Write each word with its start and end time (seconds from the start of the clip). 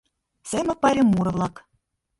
СЕМЫК 0.49 0.77
ПАЙРЕМ 0.81 1.07
МУРО-ВЛАК. 1.13 1.55